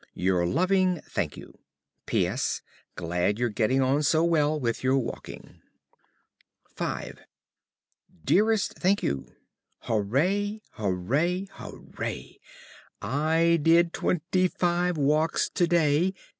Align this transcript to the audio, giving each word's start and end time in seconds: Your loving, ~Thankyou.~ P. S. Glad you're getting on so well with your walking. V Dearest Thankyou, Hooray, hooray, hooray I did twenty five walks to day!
Your 0.15 0.47
loving, 0.47 0.99
~Thankyou.~ 1.07 1.59
P. 2.07 2.25
S. 2.25 2.63
Glad 2.95 3.37
you're 3.37 3.49
getting 3.49 3.83
on 3.83 4.01
so 4.01 4.23
well 4.23 4.59
with 4.59 4.83
your 4.83 4.97
walking. 4.97 5.61
V 6.75 7.11
Dearest 8.25 8.79
Thankyou, 8.79 9.27
Hooray, 9.81 10.63
hooray, 10.71 11.45
hooray 11.51 12.39
I 12.99 13.59
did 13.61 13.93
twenty 13.93 14.47
five 14.47 14.97
walks 14.97 15.49
to 15.51 15.67
day! 15.67 16.15